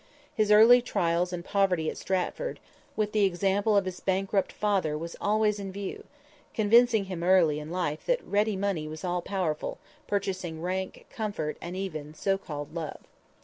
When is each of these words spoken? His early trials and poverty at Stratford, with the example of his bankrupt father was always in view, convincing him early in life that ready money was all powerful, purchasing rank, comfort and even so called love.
His 0.33 0.51
early 0.51 0.81
trials 0.81 1.31
and 1.31 1.45
poverty 1.45 1.87
at 1.87 1.95
Stratford, 1.95 2.59
with 2.95 3.11
the 3.11 3.23
example 3.23 3.77
of 3.77 3.85
his 3.85 3.99
bankrupt 3.99 4.51
father 4.51 4.97
was 4.97 5.15
always 5.21 5.59
in 5.59 5.71
view, 5.71 6.05
convincing 6.55 7.05
him 7.05 7.21
early 7.21 7.59
in 7.59 7.69
life 7.69 8.07
that 8.07 8.25
ready 8.25 8.55
money 8.55 8.87
was 8.87 9.03
all 9.03 9.21
powerful, 9.21 9.77
purchasing 10.07 10.59
rank, 10.59 11.05
comfort 11.11 11.55
and 11.61 11.75
even 11.75 12.15
so 12.15 12.39
called 12.39 12.73
love. 12.73 13.01